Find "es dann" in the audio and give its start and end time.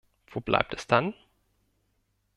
0.73-1.13